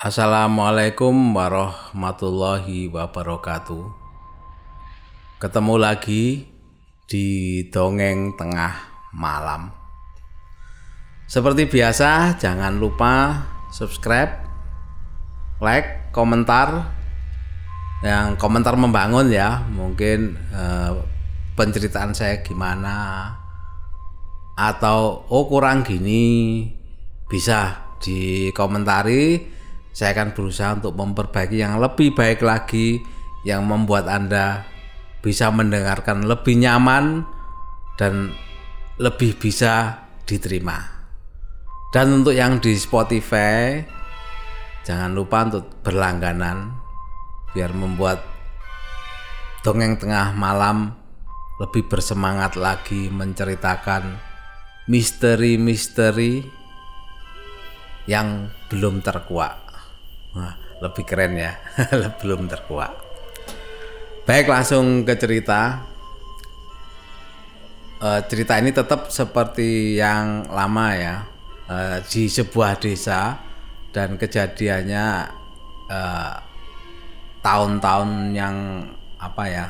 [0.00, 3.84] Assalamualaikum warahmatullahi wabarakatuh.
[5.36, 6.48] Ketemu lagi
[7.04, 7.28] di
[7.68, 8.80] dongeng tengah
[9.12, 9.68] malam.
[11.28, 14.40] Seperti biasa, jangan lupa subscribe,
[15.60, 16.96] like, komentar.
[18.00, 20.96] Yang komentar membangun ya, mungkin eh,
[21.60, 23.28] penceritaan saya gimana
[24.56, 26.64] atau oh kurang gini
[27.28, 29.59] bisa dikomentari
[29.90, 33.02] saya akan berusaha untuk memperbaiki yang lebih baik lagi
[33.42, 34.64] yang membuat Anda
[35.20, 37.24] bisa mendengarkan lebih nyaman
[38.00, 38.32] dan
[39.00, 41.00] lebih bisa diterima.
[41.90, 43.82] Dan untuk yang di Spotify
[44.86, 46.70] jangan lupa untuk berlangganan
[47.50, 48.22] biar membuat
[49.66, 50.94] dongeng tengah malam
[51.60, 54.16] lebih bersemangat lagi menceritakan
[54.88, 56.40] misteri-misteri
[58.08, 59.69] yang belum terkuak.
[60.30, 61.58] Wah, lebih keren ya,
[62.22, 62.94] belum terkuak.
[64.22, 65.82] Baik, langsung ke cerita.
[67.98, 71.16] E, cerita ini tetap seperti yang lama ya,
[71.66, 73.42] e, di sebuah desa
[73.90, 75.38] dan kejadiannya
[77.42, 78.86] tahun-tahun yang
[79.18, 79.66] apa ya,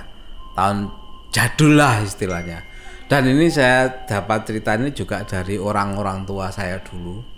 [0.52, 0.92] tahun
[1.32, 2.60] jadul lah istilahnya.
[3.08, 7.29] Dan ini saya dapat cerita ini juga dari orang-orang tua saya dulu.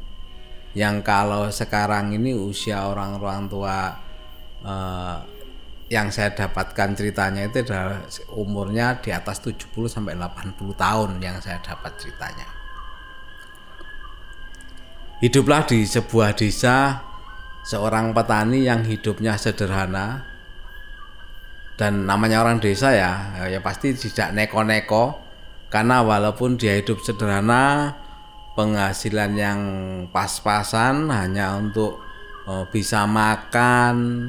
[0.72, 3.92] Yang kalau sekarang ini usia orang-orang tua
[4.64, 5.16] eh,
[5.92, 8.00] yang saya dapatkan ceritanya itu adalah
[8.32, 12.48] umurnya di atas 70 sampai 80 tahun yang saya dapat ceritanya.
[15.20, 17.04] Hiduplah di sebuah desa
[17.62, 20.26] seorang petani yang hidupnya sederhana
[21.78, 25.22] dan namanya orang desa ya ya pasti tidak neko-neko
[25.70, 27.94] karena walaupun dia hidup sederhana
[28.52, 29.60] penghasilan yang
[30.12, 32.00] pas-pasan hanya untuk
[32.44, 34.28] uh, bisa makan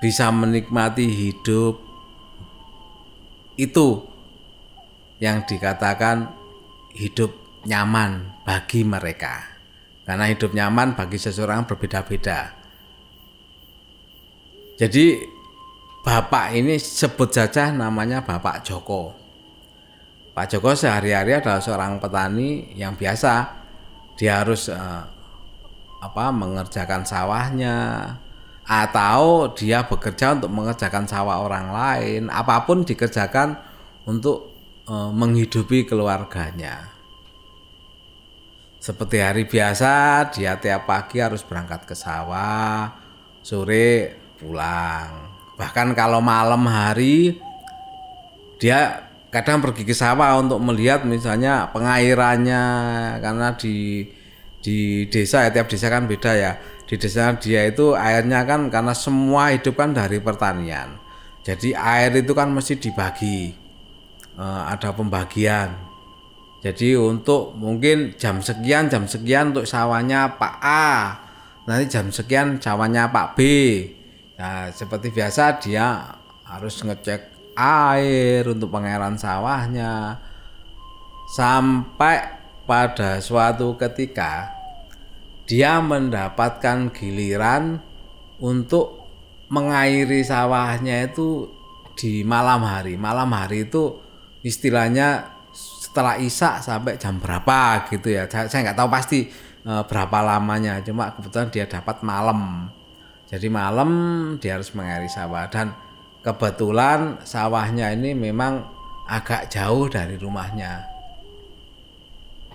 [0.00, 1.80] bisa menikmati hidup
[3.56, 4.04] itu
[5.16, 6.28] yang dikatakan
[6.92, 7.32] hidup
[7.64, 9.56] nyaman bagi mereka
[10.06, 12.54] karena hidup nyaman bagi seseorang berbeda-beda.
[14.76, 15.18] Jadi
[16.06, 19.25] bapak ini sebut saja namanya Bapak Joko.
[20.36, 23.56] Pak Joko sehari-hari adalah seorang petani yang biasa.
[24.20, 25.02] Dia harus eh,
[26.04, 28.04] apa mengerjakan sawahnya
[28.68, 33.56] atau dia bekerja untuk mengerjakan sawah orang lain, apa pun dikerjakan
[34.04, 34.52] untuk
[34.84, 36.84] eh, menghidupi keluarganya.
[38.76, 42.92] Seperti hari biasa, dia tiap pagi harus berangkat ke sawah,
[43.40, 45.32] sore pulang.
[45.56, 47.40] Bahkan kalau malam hari,
[48.60, 52.64] dia kadang pergi ke sawah untuk melihat misalnya pengairannya,
[53.20, 54.06] karena di
[54.60, 56.52] di desa ya tiap desa kan beda ya.
[56.86, 60.98] Di desa dia itu airnya kan karena semua hidup kan dari pertanian.
[61.42, 63.54] Jadi air itu kan mesti dibagi,
[64.38, 65.86] eh, ada pembagian
[66.66, 71.14] jadi untuk mungkin jam sekian jam sekian untuk sawahnya Pak A,
[71.62, 73.40] nanti jam sekian sawahnya Pak B.
[74.34, 80.20] Nah seperti biasa dia harus ngecek air untuk pengairan sawahnya.
[81.26, 82.22] Sampai
[82.68, 84.52] pada suatu ketika
[85.46, 87.82] dia mendapatkan giliran
[88.42, 89.06] untuk
[89.48, 91.50] mengairi sawahnya itu
[91.96, 92.98] di malam hari.
[92.98, 93.98] Malam hari itu
[94.44, 98.28] istilahnya setelah Isya sampai jam berapa gitu ya.
[98.28, 99.20] Saya, saya nggak tahu pasti
[99.64, 100.82] e, berapa lamanya.
[100.84, 102.68] Cuma kebetulan dia dapat malam.
[103.26, 103.90] Jadi malam
[104.38, 105.48] dia harus mengairi sawah.
[105.48, 105.72] Dan
[106.26, 108.66] kebetulan sawahnya ini memang
[109.06, 110.82] agak jauh dari rumahnya.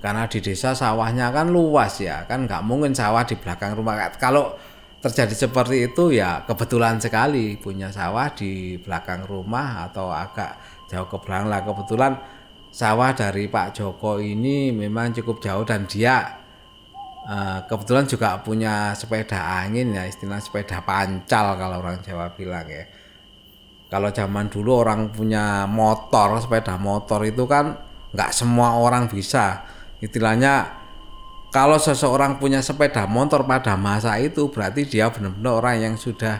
[0.04, 4.12] Karena di desa sawahnya kan luas ya kan nggak mungkin sawah di belakang rumah.
[4.20, 4.60] Kalau
[5.00, 10.60] terjadi seperti itu ya kebetulan sekali punya sawah di belakang rumah atau agak
[10.92, 11.64] jauh ke belakang lah.
[11.64, 12.14] Kebetulan
[12.76, 16.44] sawah dari Pak Joko ini memang cukup jauh dan dia
[17.24, 22.84] uh, kebetulan juga punya sepeda angin ya istilah sepeda pancal kalau orang Jawa bilang ya.
[23.92, 27.76] Kalau zaman dulu orang punya motor, sepeda motor itu kan
[28.16, 29.68] nggak semua orang bisa.
[30.00, 30.80] Istilahnya
[31.52, 36.40] kalau seseorang punya sepeda motor pada masa itu berarti dia benar-benar orang yang sudah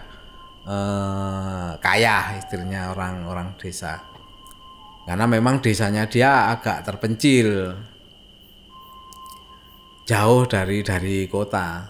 [0.64, 4.00] uh, kaya istilahnya orang-orang desa.
[5.04, 7.76] Karena memang desanya dia agak terpencil.
[10.08, 11.84] Jauh dari dari kota.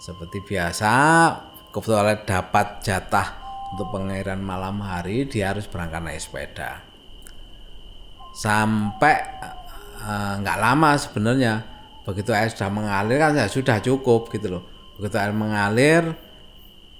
[0.00, 0.92] Seperti biasa
[1.68, 6.84] kebetulan dapat jatah untuk pengairan malam hari dia harus berangkat naik sepeda.
[8.36, 9.16] Sampai
[10.04, 11.54] eh, nggak uh, lama sebenarnya
[12.04, 14.62] begitu air sudah mengalir kan ya sudah cukup gitu loh.
[15.00, 16.04] Begitu air mengalir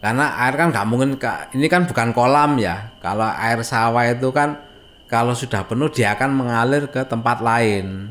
[0.01, 1.11] karena air kan nggak mungkin
[1.55, 2.97] ini kan bukan kolam ya.
[2.99, 4.59] Kalau air sawah itu kan
[5.07, 8.11] kalau sudah penuh dia akan mengalir ke tempat lain.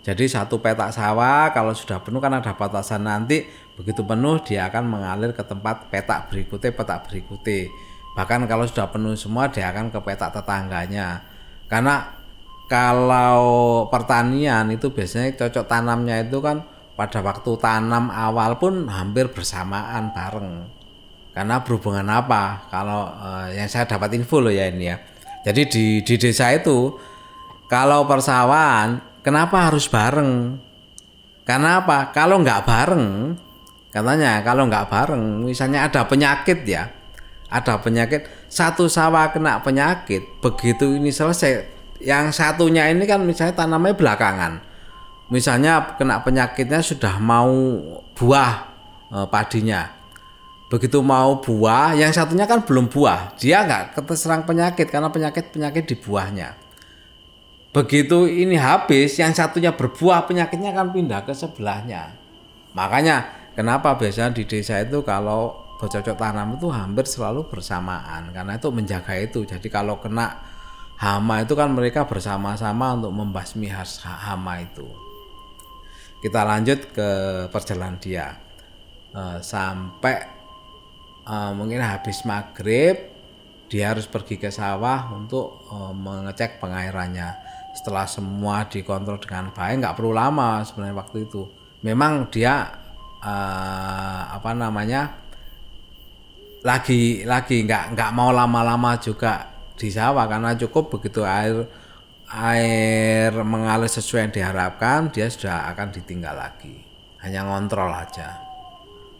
[0.00, 3.44] Jadi satu petak sawah kalau sudah penuh kan ada batasan nanti
[3.78, 7.70] begitu penuh dia akan mengalir ke tempat petak berikutnya petak berikutnya
[8.18, 11.22] bahkan kalau sudah penuh semua dia akan ke petak tetangganya
[11.70, 12.20] karena
[12.70, 13.42] kalau
[13.90, 16.62] pertanian itu biasanya cocok tanamnya itu kan
[16.94, 20.70] pada waktu tanam awal pun hampir bersamaan bareng.
[21.34, 22.70] Karena berhubungan apa?
[22.70, 25.02] Kalau eh, yang saya dapat info loh ya ini ya.
[25.42, 26.94] Jadi di di desa itu
[27.66, 30.54] kalau persawahan kenapa harus bareng?
[31.42, 32.14] Karena apa?
[32.14, 33.06] Kalau nggak bareng,
[33.90, 36.90] katanya kalau nggak bareng, misalnya ada penyakit ya,
[37.50, 41.66] ada penyakit, satu sawah kena penyakit, begitu ini selesai,
[42.00, 44.62] yang satunya ini kan misalnya tanamnya belakangan.
[45.30, 47.54] Misalnya kena penyakitnya sudah mau
[48.18, 48.52] buah
[49.14, 49.94] e, padinya.
[50.66, 55.86] Begitu mau buah yang satunya kan belum buah dia nggak keterserang penyakit karena penyakit penyakit
[55.86, 56.58] di buahnya.
[57.70, 62.18] Begitu ini habis yang satunya berbuah penyakitnya kan pindah ke sebelahnya.
[62.74, 68.68] Makanya kenapa biasanya di desa itu kalau bercocok tanam itu hampir selalu bersamaan karena itu
[68.72, 70.50] menjaga itu jadi kalau kena
[71.00, 73.72] hama itu kan mereka bersama-sama untuk membasmi
[74.04, 74.84] hama itu.
[76.20, 77.10] Kita lanjut ke
[77.48, 78.36] perjalanan dia
[79.16, 80.20] e, sampai
[81.24, 83.08] e, mungkin habis maghrib
[83.72, 87.48] dia harus pergi ke sawah untuk e, mengecek pengairannya.
[87.72, 91.48] Setelah semua dikontrol dengan baik, nggak perlu lama sebenarnya waktu itu.
[91.80, 92.68] Memang dia
[93.20, 93.34] e,
[94.32, 95.20] apa namanya
[96.60, 99.48] lagi lagi nggak nggak mau lama-lama juga
[99.80, 101.64] di sawah karena cukup begitu air
[102.30, 106.86] air mengalir sesuai yang diharapkan dia sudah akan ditinggal lagi.
[107.20, 108.38] Hanya ngontrol aja.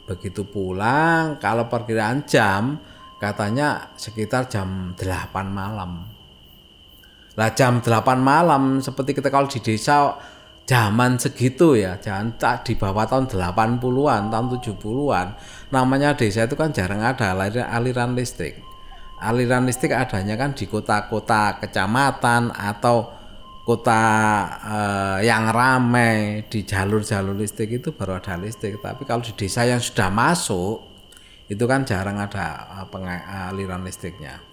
[0.06, 2.78] Begitu pulang kalau perkiraan jam
[3.20, 6.06] katanya sekitar jam 8 malam.
[7.34, 10.16] Lah jam 8 malam seperti kita kalau di desa
[10.68, 15.26] zaman segitu ya jangan tak di bawah tahun 80-an tahun 70-an
[15.74, 17.34] namanya desa itu kan jarang ada
[17.70, 18.62] aliran listrik.
[19.20, 23.12] Aliran listrik adanya kan di kota-kota kecamatan atau
[23.68, 24.02] kota
[24.64, 28.80] eh, yang ramai di jalur-jalur listrik itu baru ada listrik.
[28.80, 30.80] Tapi kalau di desa yang sudah masuk
[31.52, 34.49] itu kan jarang ada eh, aliran listriknya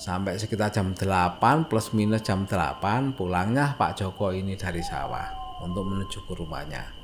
[0.00, 5.84] sampai sekitar jam 8 plus minus jam 8 pulangnya Pak Joko ini dari sawah untuk
[5.84, 7.00] menuju ke rumahnya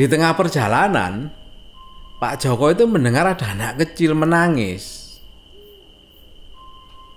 [0.00, 1.28] di tengah perjalanan
[2.20, 5.16] Pak Joko itu mendengar ada anak kecil menangis.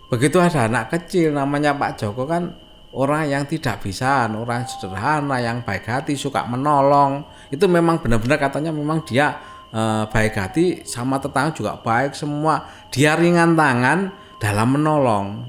[0.08, 2.56] Begitu ada anak kecil namanya Pak Joko kan
[2.96, 7.28] orang yang tidak bisa, orang sederhana, yang baik hati, suka menolong.
[7.52, 9.44] Itu memang benar-benar katanya memang dia
[9.76, 12.64] e, baik hati sama tetangga juga baik semua.
[12.88, 15.48] Dia ringan tangan dalam menolong.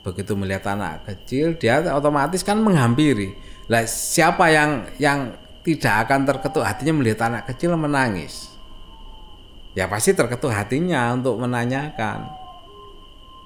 [0.00, 3.36] Begitu melihat anak kecil, dia otomatis kan menghampiri.
[3.68, 8.52] Lah siapa yang yang tidak akan terketuk hatinya melihat anak kecil menangis.
[9.76, 12.24] Ya pasti terketuk hatinya untuk menanyakan.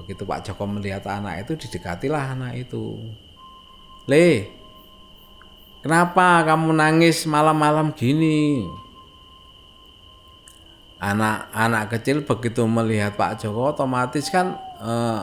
[0.03, 3.01] Begitu Pak Joko melihat anak itu, didekatilah anak itu.
[4.07, 4.51] Le,
[5.83, 8.67] kenapa kamu nangis malam-malam gini?
[10.99, 15.23] Anak-anak kecil begitu melihat Pak Joko otomatis kan eh,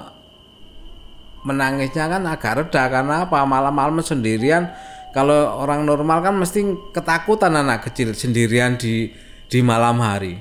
[1.44, 3.44] menangisnya kan agak reda karena apa?
[3.44, 4.72] Malam-malam sendirian
[5.12, 9.12] kalau orang normal kan mesti ketakutan anak kecil sendirian di
[9.52, 10.36] di malam hari.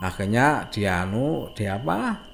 [0.00, 2.24] Akhirnya dia anu, dia apa?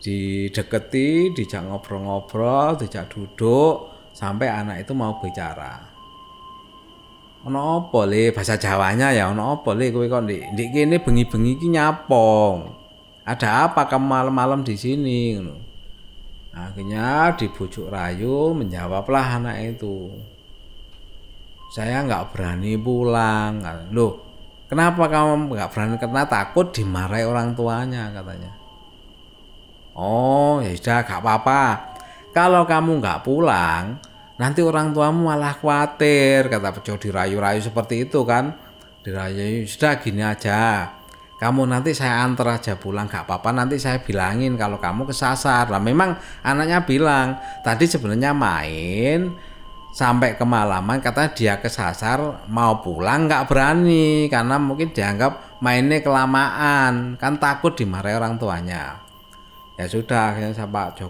[0.00, 5.91] Dideketi, dijak ngobrol-ngobrol, dijak duduk sampai anak itu mau bicara.
[7.42, 8.30] Ono apa le?
[8.30, 9.90] Bahasa Jawanya ya ono apa le?
[9.90, 12.70] Kowe kok ndik ndik kene bengi-bengi iki nyapong.
[13.26, 15.38] Ada apa kamu malam-malam di sini
[16.52, 20.12] Akhirnya dibujuk rayu menjawablah anak itu.
[21.72, 24.32] Saya nggak berani pulang loh
[24.72, 25.94] kenapa kamu nggak berani?
[26.00, 28.52] Karena takut dimarahi orang tuanya katanya.
[29.92, 31.92] Oh ya sudah gak apa-apa.
[32.32, 34.00] Kalau kamu nggak pulang
[34.40, 38.54] nanti orang tuamu malah khawatir kata Pejo dirayu-rayu seperti itu kan?
[39.02, 40.88] Dirayu sudah gini aja.
[41.42, 43.50] Kamu nanti saya antar aja pulang gak apa-apa.
[43.50, 45.66] Nanti saya bilangin kalau kamu kesasar.
[45.74, 46.14] Lah memang
[46.46, 47.34] anaknya bilang
[47.66, 49.34] tadi sebenarnya main
[49.90, 57.18] sampai kemalaman katanya dia kesasar mau pulang nggak berani karena mungkin dianggap mainnya kelamaan.
[57.18, 59.02] Kan takut dimarahi orang tuanya.
[59.74, 61.02] Ya sudah akhirnya sama Pak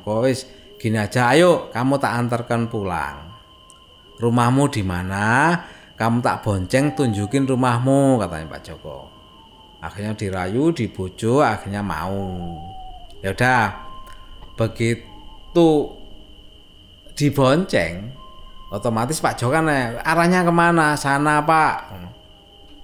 [0.82, 3.30] gini aja ayo kamu tak antarkan pulang.
[4.18, 5.54] Rumahmu di mana?
[5.94, 9.06] Kamu tak bonceng tunjukin rumahmu katanya Pak Joko.
[9.78, 12.58] Akhirnya dirayu dibujuk akhirnya mau.
[13.22, 13.70] Ya udah
[14.58, 15.94] begitu
[17.14, 18.10] dibonceng
[18.74, 19.70] otomatis Pak Joko kan
[20.02, 20.98] arahnya ke mana?
[20.98, 21.94] Sana Pak.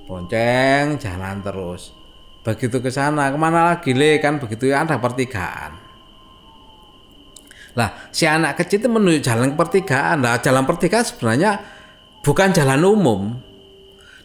[0.06, 1.90] Bonceng jalan terus.
[2.46, 4.22] Begitu ke sana ke mana lagi le?
[4.22, 5.87] Kan begitu ada pertigaan
[7.78, 11.62] lah si anak kecil itu menuju jalan pertigaan lah jalan pertigaan sebenarnya
[12.26, 13.38] bukan jalan umum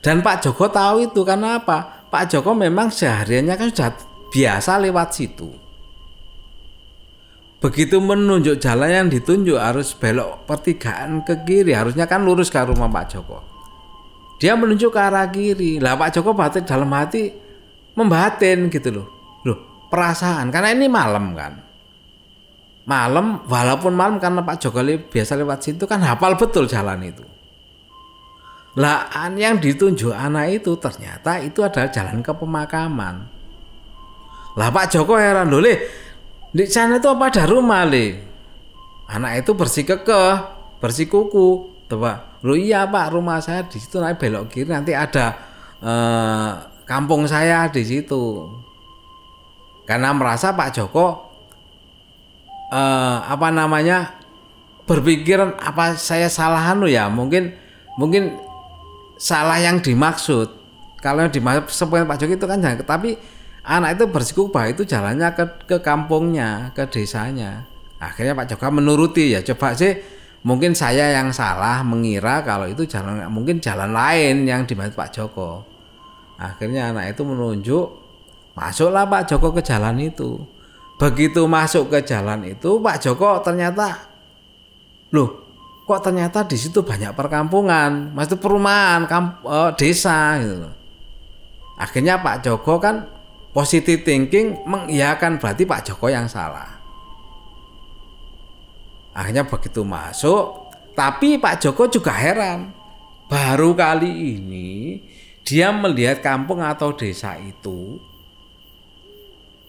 [0.04, 3.92] dan Pak Joko tahu itu karena apa Pak Joko memang sehariannya kan sudah
[4.36, 5.50] biasa lewat situ.
[7.64, 12.92] Begitu menunjuk jalan yang ditunjuk harus belok pertigaan ke kiri, harusnya kan lurus ke rumah
[12.92, 13.40] Pak Joko.
[14.44, 15.80] Dia menunjuk ke arah kiri.
[15.80, 17.32] Lah Pak Joko batin dalam hati
[17.96, 19.08] membatin gitu loh.
[19.48, 21.63] Loh, perasaan karena ini malam kan.
[22.84, 27.24] Malam walaupun malam karena Pak Joko biasa lewat situ kan hafal betul jalan itu.
[28.76, 33.16] Lah yang ditunjuk anak itu ternyata itu adalah jalan ke pemakaman.
[34.60, 35.64] Lah Pak Joko heran loh
[36.54, 38.22] di sana itu apa ada rumah le?
[39.10, 40.36] Anak itu bersih kekeh,
[40.78, 42.38] bersih kuku, coba.
[42.46, 45.34] Lo iya Pak rumah saya di situ naik belok kiri nanti ada
[45.82, 46.52] eh,
[46.86, 48.54] kampung saya di situ.
[49.90, 51.33] Karena merasa Pak Joko
[52.74, 54.18] eh, apa namanya
[54.90, 57.54] berpikiran apa saya salahan lo ya mungkin
[57.96, 58.34] mungkin
[59.24, 60.62] salah yang dimaksud.
[61.00, 63.10] Kalau yang dimaksud seperti Pak Jokowi itu kan jangan, tapi
[63.64, 67.68] anak itu bersikubah itu jalannya ke ke kampungnya, ke desanya.
[68.00, 70.00] Akhirnya Pak Jokowi menuruti ya coba sih
[70.44, 75.64] mungkin saya yang salah mengira kalau itu jalan mungkin jalan lain yang dimaksud Pak Joko.
[76.40, 77.88] Akhirnya anak itu menunjuk
[78.56, 80.40] masuklah Pak Joko ke jalan itu.
[81.02, 84.14] Begitu masuk ke jalan itu Pak Joko ternyata
[85.14, 85.44] loh
[85.84, 90.72] kok ternyata di situ banyak perkampungan, maksud perumahan, kamp, uh, desa gitu
[91.76, 93.10] Akhirnya Pak Joko kan
[93.52, 96.80] positive thinking mengiyakan berarti Pak Joko yang salah.
[99.14, 102.74] Akhirnya begitu masuk, tapi Pak Joko juga heran.
[103.28, 105.02] Baru kali ini
[105.42, 107.98] dia melihat kampung atau desa itu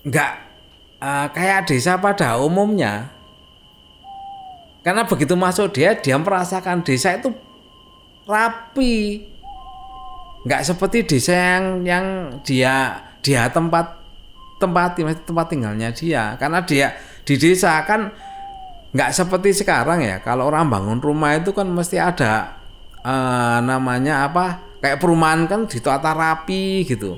[0.05, 0.54] enggak
[1.05, 3.13] uh, kayak desa pada umumnya
[4.85, 7.33] karena begitu masuk dia, dia merasakan desa itu
[8.29, 9.25] rapi.
[10.45, 12.07] Nggak seperti desa yang yang
[12.45, 13.97] dia dia tempat
[14.61, 16.37] tempat tempat tinggalnya dia.
[16.37, 16.93] Karena dia
[17.25, 18.13] di desa kan
[18.93, 20.21] nggak seperti sekarang ya.
[20.21, 22.61] Kalau orang bangun rumah itu kan mesti ada
[23.01, 24.77] uh, namanya apa?
[24.85, 27.17] Kayak perumahan kan ditata rapi gitu.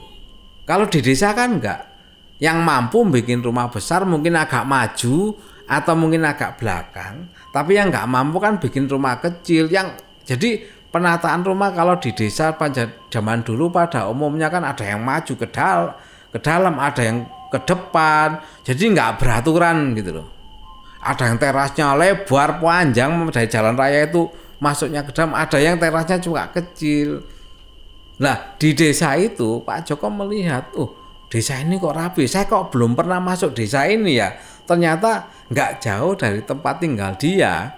[0.63, 1.96] Kalau di desa kan enggak.
[2.37, 7.33] Yang mampu bikin rumah besar mungkin agak maju atau mungkin agak belakang.
[7.51, 9.73] Tapi yang nggak mampu kan bikin rumah kecil.
[9.73, 10.63] Yang jadi
[10.93, 15.47] penataan rumah kalau di desa pada zaman dulu pada umumnya kan ada yang maju ke
[15.49, 15.97] dal
[16.33, 18.41] ke dalam ada yang ke depan.
[18.63, 20.29] Jadi nggak beraturan gitu loh.
[21.07, 24.27] Ada yang terasnya lebar panjang dari jalan raya itu
[24.59, 25.33] masuknya ke dalam.
[25.33, 27.23] Ada yang terasnya juga kecil.
[28.21, 32.95] Nah di desa itu Pak Joko melihat oh desa ini kok rapi saya kok belum
[32.95, 34.35] pernah masuk desa ini ya
[34.67, 37.71] ternyata nggak jauh dari tempat tinggal dia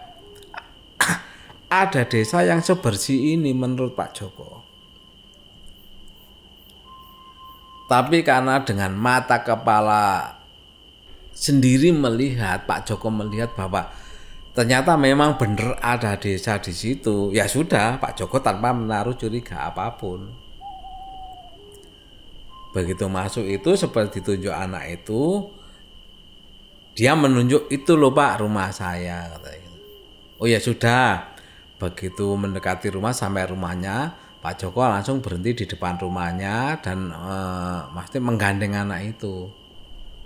[1.83, 4.51] ada desa yang sebersih ini menurut Pak Joko.
[7.89, 10.37] Tapi karena dengan mata kepala
[11.33, 13.89] sendiri melihat Pak Joko melihat bahwa
[14.53, 19.97] ternyata memang benar ada desa di situ, ya sudah Pak Joko tanpa menaruh curiga apa
[19.97, 20.48] pun.
[22.79, 25.51] Begitu masuk itu seperti ditunjuk anak itu,
[26.95, 29.69] dia menunjuk itu loh pak rumah saya katanya
[30.39, 31.37] oh ya sudah.
[31.79, 34.11] Begitu mendekati rumah sampai rumahnya
[34.43, 39.47] Pak Joko langsung berhenti di depan rumahnya dan uh, pasti menggandeng anak itu.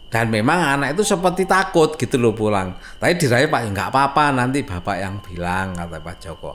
[0.09, 2.77] Dan memang anak itu seperti takut gitu loh pulang.
[2.97, 6.53] Tapi diraih Pak nggak apa-apa nanti bapak yang bilang kata Pak Joko.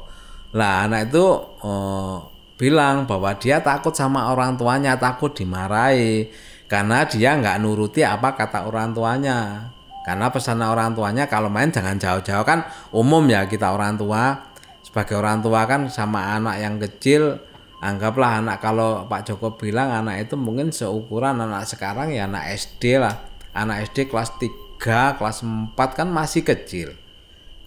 [0.58, 1.25] Lah anak itu
[1.62, 2.18] uh,
[2.58, 6.28] bilang bahwa dia takut sama orang tuanya takut dimarahi.
[6.68, 9.72] Karena dia nggak nuruti apa kata orang tuanya.
[10.04, 12.44] Karena pesan orang tuanya kalau main jangan jauh-jauh.
[12.44, 14.52] Kan umum ya kita orang tua.
[14.84, 17.40] Sebagai orang tua kan sama anak yang kecil
[17.78, 23.00] anggaplah anak kalau Pak Joko bilang anak itu mungkin seukuran anak sekarang ya anak SD
[23.00, 23.16] lah.
[23.56, 27.07] Anak SD kelas 3 kelas 4 kan masih kecil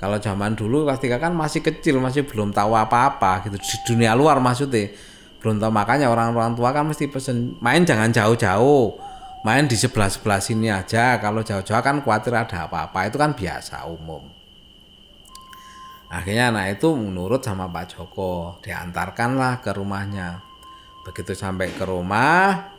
[0.00, 3.61] kalau zaman dulu 3 kan masih kecil masih belum tahu apa-apa gitu.
[3.61, 4.88] Di dunia luar maksudnya.
[5.45, 8.97] Belum tahu makanya orang-orang tua kan mesti pesen main jangan jauh-jauh.
[9.45, 11.21] Main di sebelah-sebelah sini aja.
[11.21, 13.12] Kalau jauh-jauh kan khawatir ada apa-apa.
[13.12, 14.25] Itu kan biasa umum.
[16.09, 20.42] Akhirnya anak itu menurut sama Pak Joko, diantarkanlah ke rumahnya.
[21.07, 22.73] Begitu sampai ke rumah,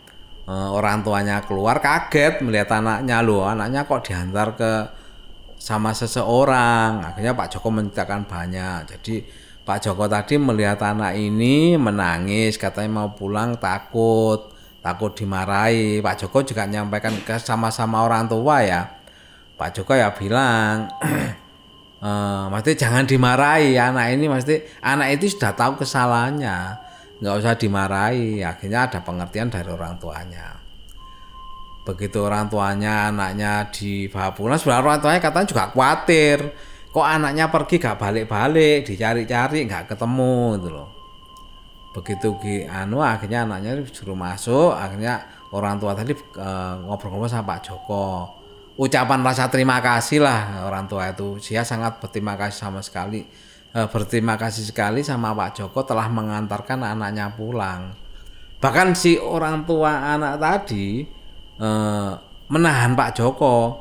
[0.50, 3.24] eh, orang tuanya keluar kaget melihat anaknya.
[3.24, 4.72] Loh, anaknya kok diantar ke
[5.62, 7.06] sama seseorang.
[7.06, 8.98] Akhirnya Pak Joko menceritakan banyak.
[8.98, 9.22] Jadi
[9.62, 14.50] Pak Joko tadi melihat anak ini menangis, katanya mau pulang takut,
[14.82, 16.02] takut dimarahi.
[16.02, 19.02] Pak Joko juga menyampaikan ke sama-sama orang tua ya
[19.62, 20.90] Pak Joko ya bilang
[22.02, 26.82] uh, mesti jangan dimarahi anak ini mesti anak itu sudah tahu kesalahannya
[27.22, 30.61] nggak usah dimarahi akhirnya ada pengertian dari orang tuanya
[31.82, 36.38] begitu orang tuanya anaknya dibawa pulang sebenarnya orang tuanya katanya juga khawatir
[36.92, 40.90] kok anaknya pergi gak balik-balik dicari-cari nggak ketemu gitu loh
[41.92, 42.30] begitu
[42.70, 48.42] anu akhirnya anaknya disuruh masuk akhirnya orang tua tadi eh, ngobrol-ngobrol sama Pak Joko
[48.82, 51.38] ucapan rasa terima kasih lah orang tua itu.
[51.38, 53.22] Dia sangat berterima kasih sama sekali.
[53.72, 57.94] Eh, berterima kasih sekali sama Pak Joko telah mengantarkan anaknya pulang.
[58.62, 61.06] Bahkan si orang tua anak tadi
[61.62, 62.12] eh,
[62.50, 63.78] menahan Pak Joko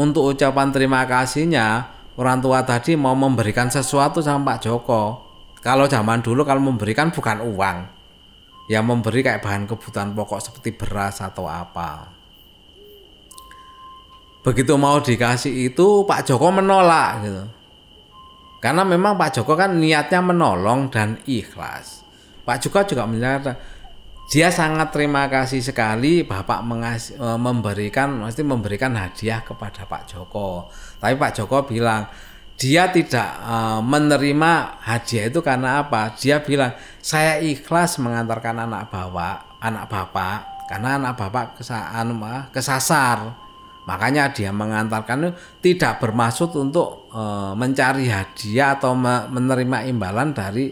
[0.00, 2.00] untuk ucapan terima kasihnya.
[2.16, 5.02] Orang tua tadi mau memberikan sesuatu sama Pak Joko.
[5.60, 7.76] Kalau zaman dulu kalau memberikan bukan uang,
[8.66, 12.22] ya memberi kayak bahan kebutuhan pokok seperti beras atau apa
[14.42, 17.44] begitu mau dikasih itu Pak Joko menolak gitu.
[18.62, 22.06] Karena memang Pak Joko kan niatnya menolong dan ikhlas.
[22.46, 23.58] Pak Joko juga menyatakan
[24.32, 30.72] dia sangat terima kasih sekali Bapak mengasih, e, memberikan mesti memberikan hadiah kepada Pak Joko.
[30.96, 32.08] Tapi Pak Joko bilang
[32.56, 36.14] dia tidak uh, menerima hadiah itu karena apa?
[36.14, 36.70] Dia bilang
[37.02, 40.38] saya ikhlas mengantarkan anak bapak, anak bapak
[40.70, 42.22] karena anak bapak kesaan
[42.54, 43.42] kesasar
[43.82, 47.22] Makanya dia mengantarkan itu tidak bermaksud untuk e,
[47.58, 50.70] mencari hadiah atau me, menerima imbalan dari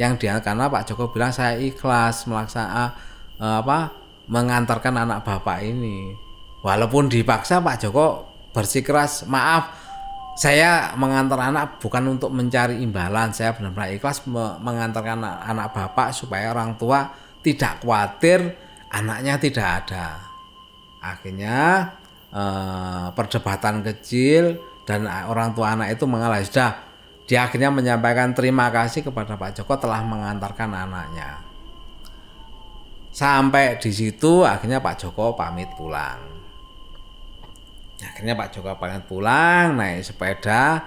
[0.00, 2.88] yang dia karena Pak Joko bilang saya ikhlas melaksanakan
[3.36, 3.78] e, apa
[4.32, 6.16] mengantarkan anak bapak ini.
[6.64, 8.24] Walaupun dipaksa Pak Joko
[8.56, 9.76] bersikeras maaf
[10.40, 16.16] saya mengantar anak bukan untuk mencari imbalan, saya benar-benar ikhlas me mengantarkan anak, anak bapak
[16.16, 17.12] supaya orang tua
[17.44, 18.56] tidak khawatir
[18.88, 20.16] anaknya tidak ada.
[21.04, 21.92] Akhirnya
[22.32, 24.56] eh, perdebatan kecil
[24.88, 26.89] dan orang tua anak itu mengalah sudah
[27.30, 31.38] dia akhirnya menyampaikan terima kasih kepada Pak Joko telah mengantarkan anaknya.
[33.14, 36.18] Sampai di situ akhirnya Pak Joko pamit pulang.
[38.02, 40.82] Akhirnya Pak Joko pamit pulang naik sepeda.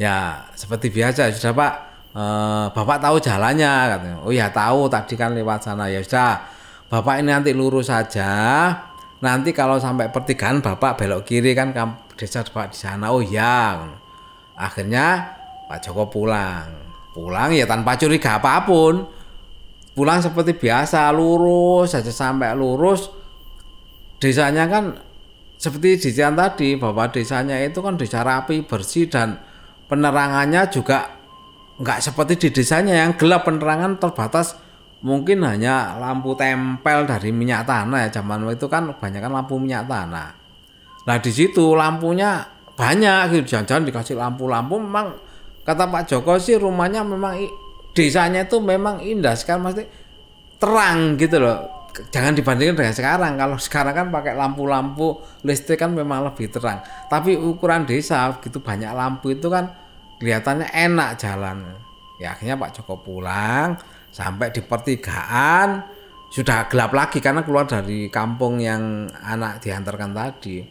[0.00, 1.74] Ya seperti biasa sudah Pak.
[2.16, 4.16] Eh, Bapak tahu jalannya katanya.
[4.24, 4.88] Oh ya tahu.
[4.88, 5.92] Tadi kan lewat sana.
[5.92, 6.40] Ya sudah
[6.88, 8.32] Bapak ini nanti lurus saja.
[9.20, 11.76] Nanti kalau sampai pertigaan bapak belok kiri kan
[12.16, 13.12] desa bapak di sana.
[13.12, 13.76] Oh ya
[14.56, 15.36] akhirnya
[15.72, 16.68] Pak Joko pulang.
[17.16, 19.08] Pulang ya tanpa curiga apa pun.
[19.96, 23.08] Pulang seperti biasa lurus saja sampai lurus.
[24.20, 24.92] Desanya kan
[25.56, 29.40] seperti diceritain tadi bahwa desanya itu kan desa rapi bersih dan
[29.88, 31.08] penerangannya juga
[31.80, 33.08] nggak seperti di desanya.
[33.08, 34.60] Yang gelap penerangan terbatas
[35.00, 38.20] mungkin hanya lampu tempel dari minyak tanah ya.
[38.20, 40.36] Zaman itu kan kebanyakan lampu minyak tanah.
[41.08, 42.44] Nah di situ lampunya
[42.76, 43.56] banyak gitu.
[43.56, 45.31] Jangan-jangan dikasih lampu-lampu memang
[45.62, 47.38] kata Pak Joko sih rumahnya memang
[47.94, 49.34] desanya itu memang indah.
[49.38, 49.84] Sekali pasti
[50.58, 51.58] terang gitu loh.
[52.08, 53.32] Jangan dibandingkan dengan sekarang.
[53.36, 56.80] Kalau sekarang kan pakai lampu-lampu listrik kan memang lebih terang.
[57.06, 59.68] Tapi ukuran desa gitu banyak lampu itu kan
[60.22, 61.58] kelihatannya enak jalan
[62.22, 63.76] ya akhirnya Pak Joko pulang
[64.08, 66.00] sampai di pertigaan.
[66.32, 70.64] Sudah gelap lagi karena keluar dari kampung yang anak diantarkan tadi.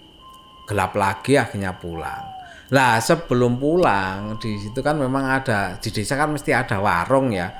[0.65, 2.40] Gelap lagi akhirnya pulang
[2.71, 7.51] lah sebelum pulang di situ kan memang ada di desa kan mesti ada warung ya.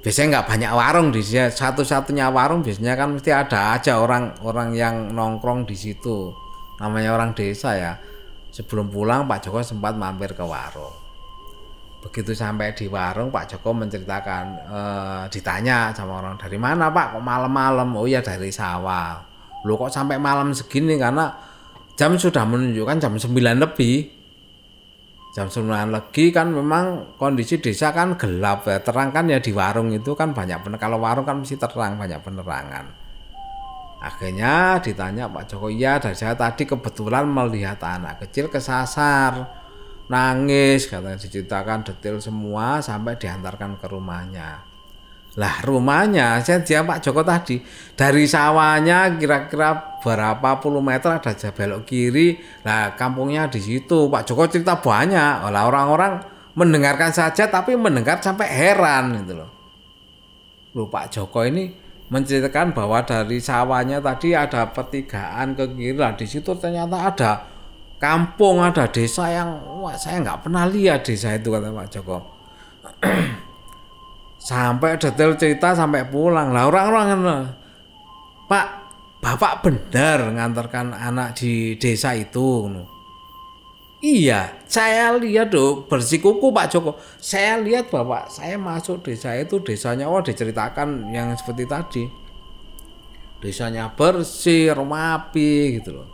[0.00, 5.12] Biasanya nggak banyak warung di sini satu-satunya warung biasanya kan mesti ada aja orang-orang yang
[5.12, 6.32] nongkrong di situ.
[6.80, 7.92] Namanya orang desa ya.
[8.48, 10.92] Sebelum pulang Pak Joko sempat mampir ke warung.
[12.04, 14.80] Begitu sampai di warung Pak Joko menceritakan e,
[15.32, 17.16] ditanya sama orang dari mana Pak?
[17.16, 17.88] Kok malam-malam?
[17.96, 19.20] Oh ya dari sawah.
[19.64, 21.00] Lo kok sampai malam segini?
[21.00, 21.32] Karena
[21.94, 24.10] jam sudah menunjukkan jam 9 lebih.
[25.34, 28.78] Jam 9 lagi kan memang kondisi desa kan gelap ya.
[28.82, 30.78] Terang kan ya di warung itu kan banyak bener.
[30.78, 32.86] Kalau warung kan mesti terang banyak penerangan.
[34.04, 39.64] Akhirnya ditanya Pak Joko iya dari saya tadi kebetulan melihat anak kecil kesasar
[40.12, 44.73] nangis katanya diceritakan detail semua sampai diantarkan ke rumahnya
[45.34, 47.58] lah rumahnya saya dia Pak Joko tadi.
[47.98, 52.38] Dari sawahnya kira-kira berapa puluh meter ada belok kiri.
[52.62, 54.06] Lah kampungnya di situ.
[54.06, 55.50] Pak Joko cerita banyak.
[55.50, 56.22] Lah orang-orang
[56.54, 59.50] mendengarkan saja tapi mendengar sampai heran gitu loh.
[60.78, 61.82] Loh Pak Joko ini
[62.14, 65.98] menceritakan bahwa dari sawahnya tadi ada pertigaan ke kiri.
[65.98, 67.32] Lah di situ ternyata ada
[67.98, 69.50] kampung ada desa yang
[69.82, 72.18] wah saya nggak pernah lihat desa itu kata Pak Joko
[74.44, 77.48] sampai detail cerita sampai pulang lah orang-orang
[78.44, 78.66] Pak
[79.24, 82.68] Bapak benar ngantarkan anak di desa itu
[84.04, 87.00] Iya, saya lihat tuh bersikuku Pak Joko.
[87.16, 92.04] Saya lihat Bapak, saya masuk desa itu desanya oh diceritakan yang seperti tadi.
[93.40, 96.08] Desanya bersih, rapi gitu loh.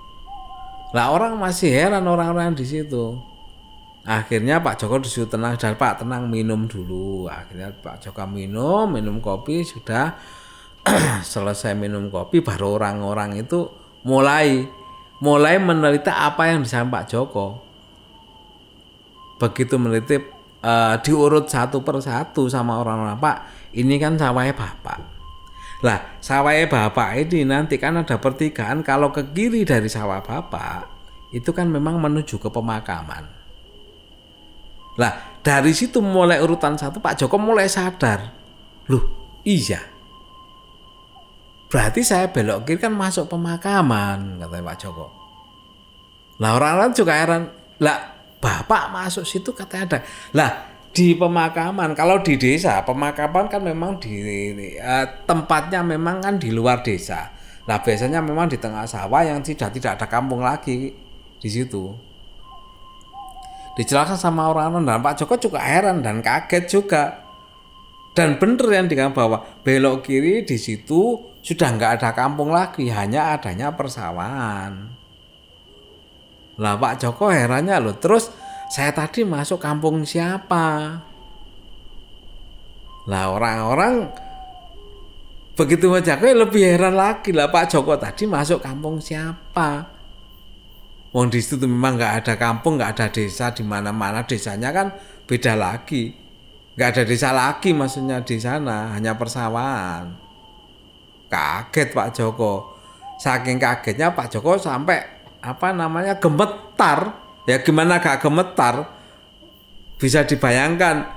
[0.94, 3.18] Lah orang masih heran orang-orang di situ.
[4.00, 7.28] Akhirnya Pak Joko disuruh tenang dan Pak tenang minum dulu.
[7.28, 10.16] Akhirnya Pak Joko minum, minum kopi sudah.
[11.20, 13.68] Selesai minum kopi baru orang-orang itu
[14.08, 14.64] mulai
[15.20, 17.46] mulai meneliti apa yang disampaikan Pak Joko.
[19.36, 20.16] Begitu meneliti
[20.64, 23.36] uh, diurut satu per satu sama orang-orang Pak
[23.76, 24.98] ini kan sawahnya Bapak.
[25.84, 30.88] Lah sawahnya Bapak ini nanti kan ada pertigaan kalau ke kiri dari sawah Bapak
[31.36, 33.39] itu kan memang menuju ke pemakaman
[34.98, 38.32] lah dari situ mulai urutan satu Pak Joko mulai sadar.
[38.90, 39.04] Loh
[39.46, 39.80] iya.
[41.70, 45.06] Berarti saya belok kiri kan masuk pemakaman katanya Pak Joko.
[46.42, 47.42] Lah orang-orang juga heran.
[47.80, 47.98] Lah
[48.42, 49.98] bapak masuk situ katanya ada.
[50.34, 50.50] Lah
[50.90, 54.18] di pemakaman kalau di desa pemakaman kan memang di
[54.82, 57.30] uh, tempatnya memang kan di luar desa.
[57.64, 60.90] Lah biasanya memang di tengah sawah yang tidak tidak ada kampung lagi
[61.40, 62.09] di situ
[63.78, 67.02] dijelaskan sama orang-orang dan Pak Joko juga heran dan kaget juga
[68.16, 73.38] dan bener yang dikatakan bahwa belok kiri di situ sudah nggak ada kampung lagi hanya
[73.38, 75.00] adanya persawahan
[76.60, 77.96] lah Pak Joko herannya loh.
[77.96, 78.28] Terus
[78.68, 81.00] saya tadi masuk kampung siapa?
[83.08, 84.12] Lah orang-orang
[85.56, 89.99] begitu Joko lebih heran lagi lah Pak Joko tadi masuk kampung siapa?
[91.10, 94.94] Wong di situ memang nggak ada kampung, nggak ada desa di mana-mana desanya kan
[95.26, 96.14] beda lagi.
[96.78, 100.14] Nggak ada desa lagi maksudnya di sana, hanya persawahan.
[101.26, 102.78] Kaget Pak Joko.
[103.18, 107.16] Saking kagetnya Pak Joko sampai apa namanya gemetar
[107.48, 108.88] ya gimana gak gemetar
[109.96, 111.08] bisa dibayangkan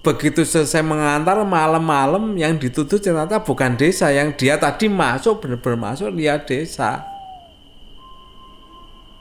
[0.00, 6.08] begitu selesai mengantar malam-malam yang dituduh ternyata bukan desa yang dia tadi masuk benar-benar masuk
[6.16, 7.04] lihat desa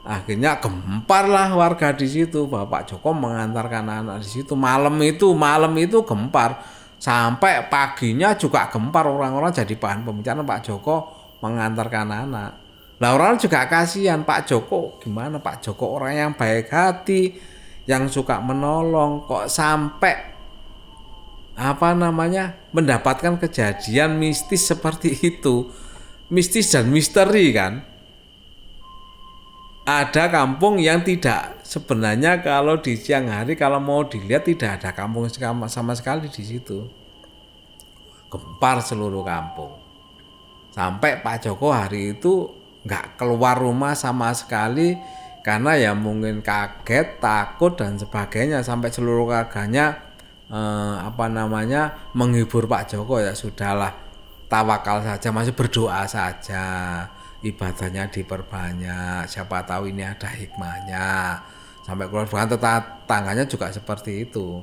[0.07, 2.47] akhirnya gemparlah warga di situ.
[2.47, 4.55] Bapak Joko mengantarkan anak di situ.
[4.55, 6.63] Malam itu malam itu gempar.
[6.97, 9.11] Sampai paginya juga gempar.
[9.11, 10.47] Orang-orang jadi bahan pembicaraan.
[10.47, 10.95] Pak Joko
[11.43, 12.51] mengantarkan anak.
[12.97, 14.23] Lah orang juga kasihan.
[14.23, 15.43] Pak Joko gimana?
[15.43, 17.35] Pak Joko orang yang baik hati,
[17.83, 19.27] yang suka menolong.
[19.27, 20.15] Kok sampai
[21.57, 25.67] apa namanya mendapatkan kejadian mistis seperti itu.
[26.31, 27.96] Mistis dan misteri kan.
[29.87, 35.31] Ada kampung yang tidak sebenarnya kalau di siang hari kalau mau dilihat tidak ada kampung
[35.31, 36.91] sama sekali di situ.
[38.27, 39.79] Gempar seluruh kampung.
[40.75, 42.51] Sampai Pak Joko hari itu
[42.83, 44.99] nggak keluar rumah sama sekali
[45.39, 50.03] karena ya mungkin kaget, takut dan sebagainya sampai seluruh keluarganya
[50.51, 53.95] eh, apa namanya menghibur Pak Joko ya sudahlah
[54.51, 56.67] tawakal saja masih berdoa saja
[57.49, 61.39] ibadahnya diperbanyak siapa tahu ini ada hikmahnya.
[61.87, 64.59] Sampai keluarga tetangganya juga seperti itu.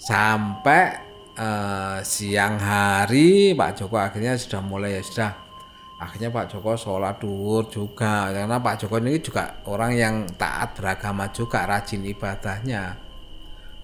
[0.00, 0.96] Sampai
[1.36, 5.32] eh, siang hari Pak Joko akhirnya sudah mulai ya sudah.
[6.00, 11.28] Akhirnya Pak Joko sholat duhur juga karena Pak Joko ini juga orang yang taat beragama
[11.28, 12.96] juga rajin ibadahnya.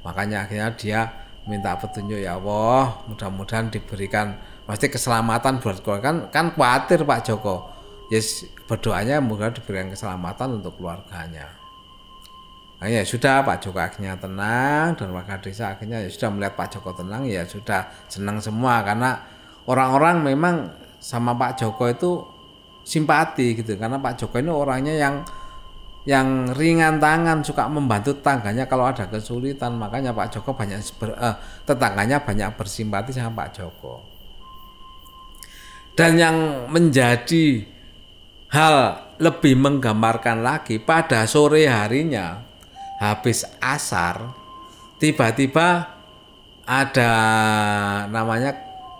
[0.01, 1.01] Makanya akhirnya dia
[1.47, 4.35] minta petunjuk ya Allah mudah-mudahan diberikan
[4.67, 7.71] pasti keselamatan buat keluarga kan kan khawatir Pak Joko.
[8.11, 11.55] Yes berdoanya moga diberikan keselamatan untuk keluarganya.
[12.77, 16.77] Nah, ya sudah Pak Joko akhirnya tenang dan warga desa akhirnya ya sudah melihat Pak
[16.77, 18.83] Joko tenang ya sudah senang semua.
[18.85, 19.17] Karena
[19.71, 20.55] orang-orang memang
[21.01, 22.11] sama Pak Joko itu
[22.85, 23.79] simpati gitu.
[23.81, 25.15] Karena Pak Joko ini orangnya yang
[26.07, 29.79] yang ringan tangan suka membantu tangganya kalau ada kesulitan.
[29.79, 34.16] Makanya Pak Joko banyak eh, tetangganya banyak bersimpati sama Pak Joko
[35.97, 36.37] dan yang
[36.69, 37.65] menjadi
[38.53, 38.77] hal
[39.17, 42.45] lebih menggambarkan lagi pada sore harinya
[43.01, 44.31] habis asar
[45.01, 45.97] tiba-tiba
[46.69, 47.13] ada
[48.13, 48.53] namanya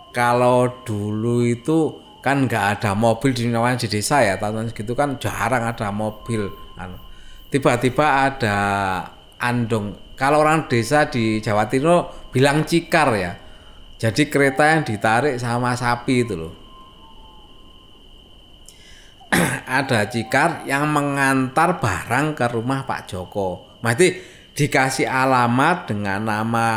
[0.09, 5.21] kalau dulu itu kan nggak ada mobil di namanya di desa ya tahun segitu kan
[5.21, 6.97] jarang ada mobil anu.
[7.53, 8.57] tiba-tiba ada
[9.37, 13.37] andong kalau orang desa di Jawa Timur bilang cikar ya.
[14.01, 16.53] Jadi kereta yang ditarik sama sapi itu loh.
[19.79, 23.79] Ada cikar yang mengantar barang ke rumah Pak Joko.
[23.83, 24.15] Berarti
[24.57, 26.67] dikasih alamat dengan nama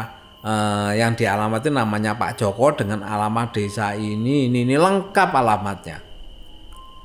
[0.43, 5.99] eh, yang dialamatin namanya Pak Joko dengan alamat desa ini ini ini lengkap alamatnya.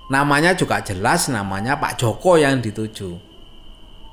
[0.10, 3.36] Namanya juga jelas namanya Pak Joko yang dituju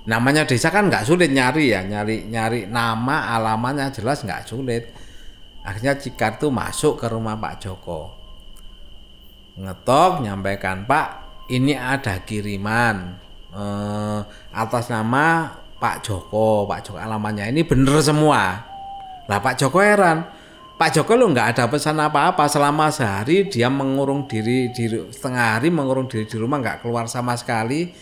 [0.02, 4.90] namanya desa kan nggak sulit nyari ya nyari nyari nama alamatnya jelas nggak sulit
[5.62, 8.10] akhirnya Cikar tuh masuk ke rumah Pak Joko
[9.62, 11.21] ngetok nyampaikan Pak
[11.52, 13.20] ini ada kiriman
[13.52, 14.20] eh,
[14.56, 17.52] atas nama Pak Joko Pak Joko alamatnya.
[17.52, 18.64] Ini bener semua.
[19.28, 20.24] Lah Pak Joko heran.
[20.72, 22.48] Pak Joko lo nggak ada pesan apa-apa.
[22.48, 27.36] Selama sehari dia mengurung diri di setengah hari mengurung diri di rumah nggak keluar sama
[27.36, 27.92] sekali.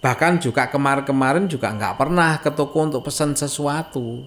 [0.00, 4.24] Bahkan juga kemarin-kemarin juga nggak pernah ke toko untuk pesan sesuatu.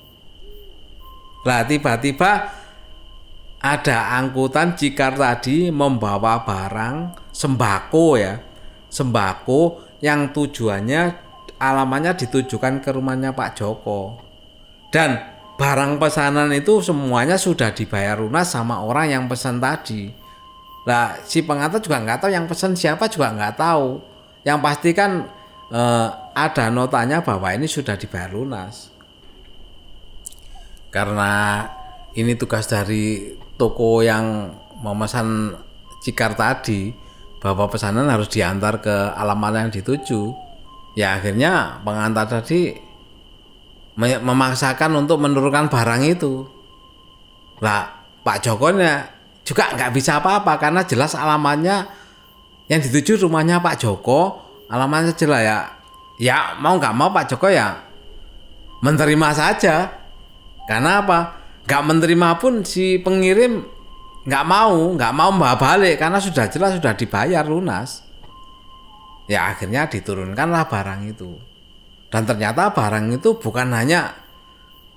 [1.43, 2.31] Lah tiba-tiba
[3.63, 6.95] ada angkutan Cikar tadi membawa barang
[7.31, 8.52] sembako ya.
[8.93, 11.01] Sembako yang tujuannya
[11.57, 14.21] alamannya ditujukan ke rumahnya Pak Joko.
[14.93, 15.17] Dan
[15.57, 20.13] barang pesanan itu semuanya sudah dibayar lunas sama orang yang pesan tadi.
[20.85, 23.97] Lah si pengantar juga nggak tahu yang pesan siapa juga nggak tahu.
[24.45, 25.25] Yang pasti kan
[25.73, 28.93] eh, ada notanya bahwa ini sudah dibayar lunas.
[30.93, 31.65] Karena
[32.13, 34.53] ini tugas dari toko yang
[34.85, 35.57] memesan
[36.05, 37.02] cikar tadi
[37.43, 40.31] bahwa pesanan harus diantar ke alamat yang dituju.
[40.95, 42.71] Ya akhirnya pengantar tadi
[43.99, 46.47] memaksakan untuk menurunkan barang itu.
[47.59, 47.91] Lah
[48.23, 48.71] Pak Joko
[49.43, 51.83] juga nggak bisa apa-apa karena jelas alamatnya
[52.71, 54.39] yang dituju rumahnya Pak Joko
[54.71, 55.57] alamatnya jelas ya
[56.15, 57.75] ya mau nggak mau Pak Joko ya
[58.79, 59.91] menerima saja
[60.63, 61.19] karena apa
[61.67, 63.67] nggak menerima pun si pengirim
[64.23, 68.03] nggak mau nggak mau membawa balik karena sudah jelas sudah dibayar lunas.
[69.27, 71.35] Ya akhirnya diturunkanlah barang itu.
[72.11, 74.13] Dan ternyata barang itu bukan hanya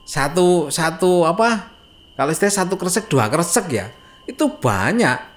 [0.06, 1.74] satu satu apa
[2.14, 3.86] kalau istilah satu kresek dua kresek ya
[4.26, 5.34] itu banyak.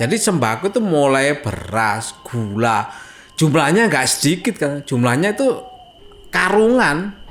[0.00, 2.88] Jadi sembako itu mulai beras gula
[3.36, 4.72] jumlahnya nggak sedikit kan.
[4.84, 5.48] Jumlahnya itu
[6.32, 7.21] karungan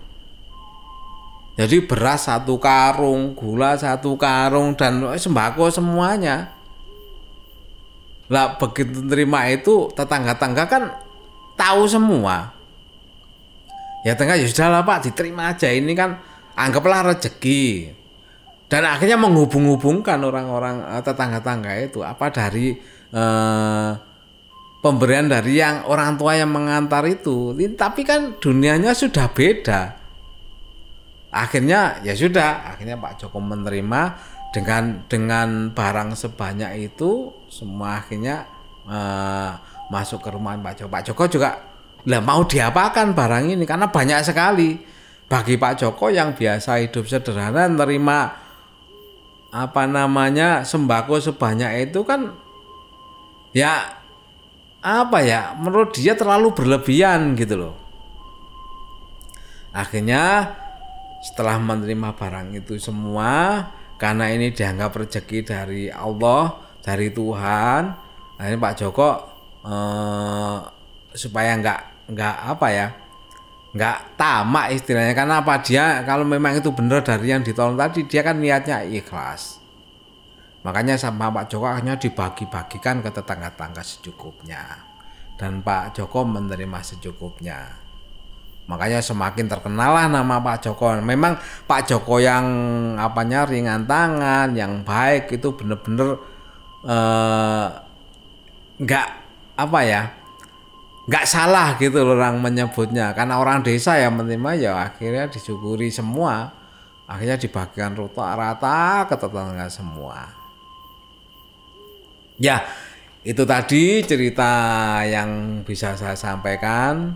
[1.61, 6.57] jadi beras satu karung gula satu karung dan sembako semuanya.
[8.33, 10.89] Lah begitu terima itu tetangga-tangga kan
[11.53, 12.49] tahu semua.
[14.01, 15.69] Ya tengah ya sudah lah pak diterima aja.
[15.69, 16.17] Ini kan
[16.57, 17.93] anggaplah rezeki.
[18.65, 22.01] Dan akhirnya menghubung-hubungkan orang-orang eh, tetangga-tangga itu.
[22.01, 22.73] Apa dari
[23.13, 23.89] eh,
[24.81, 27.53] pemberian dari yang orang tua yang mengantar itu.
[27.53, 30.00] Tapi kan dunianya sudah beda
[31.31, 34.01] akhirnya ya sudah akhirnya Pak Joko menerima
[34.51, 38.45] dengan dengan barang sebanyak itu semua akhirnya
[38.85, 39.55] uh,
[39.87, 41.71] masuk ke rumah Pak Joko Pak Joko juga
[42.09, 43.63] lah mau diapakan barang ini?
[43.67, 44.69] Karena banyak sekali.
[45.31, 48.19] Bagi Pak Joko yang biasa hidup sederhana menerima
[49.51, 52.35] apa namanya sembako sebanyak itu kan
[53.51, 53.99] ya
[54.79, 57.75] apa ya menurut dia terlalu berlebihan gitu loh.
[59.71, 60.51] Akhirnya
[61.21, 63.65] setelah menerima barang itu semua
[64.01, 67.81] karena ini dianggap rezeki dari Allah dari Tuhan
[68.41, 69.09] akhirnya Pak Joko
[69.65, 70.57] eh,
[71.13, 71.79] supaya nggak
[72.11, 72.87] nggak apa ya
[73.71, 78.19] nggak tamak istilahnya karena apa dia kalau memang itu benar dari yang ditolong tadi dia
[78.25, 79.61] kan niatnya ikhlas
[80.61, 84.61] Makanya sama Pak Joko akhirnya dibagi-bagikan ke tetangga-tetangga secukupnya.
[85.33, 87.80] Dan Pak Joko menerima secukupnya.
[88.71, 90.95] Makanya semakin terkenal lah nama Pak Joko.
[91.03, 91.35] Memang
[91.67, 92.45] Pak Joko yang
[92.95, 96.15] apanya ringan tangan, yang baik itu bener-bener
[96.87, 97.67] eh,
[98.79, 100.01] nggak -bener, apa ya
[101.01, 106.53] nggak salah gitu loh orang menyebutnya karena orang desa yang menerima ya akhirnya disyukuri semua
[107.09, 110.41] akhirnya dibagikan rata ke tetangga semua
[112.41, 112.65] Ya,
[113.21, 114.49] itu tadi cerita
[115.05, 117.13] yang bisa saya sampaikan.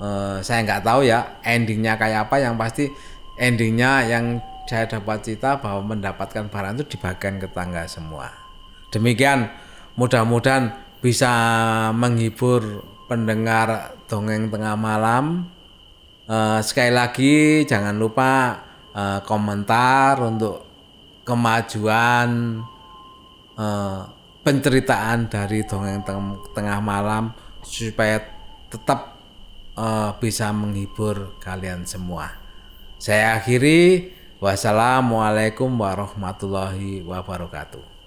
[0.00, 2.36] Uh, saya nggak tahu ya endingnya kayak apa.
[2.40, 2.84] Yang pasti
[3.36, 8.32] endingnya yang saya dapat cerita bahwa mendapatkan barang itu dibagikan ke tangga semua.
[8.90, 9.50] Demikian,
[9.94, 10.72] mudah-mudahan
[11.04, 11.30] bisa
[11.92, 15.50] menghibur pendengar dongeng tengah malam.
[16.30, 18.62] Uh, sekali lagi jangan lupa
[18.94, 20.62] uh, komentar untuk
[21.26, 22.62] kemajuan
[23.58, 24.06] uh,
[24.46, 26.06] penceritaan dari dongeng
[26.54, 27.34] tengah malam
[27.66, 28.22] supaya
[28.70, 29.19] tetap
[29.76, 32.34] uh, bisa menghibur kalian semua.
[33.00, 37.99] Saya akhiri wassalamualaikum warahmatullahi wabarakatuh.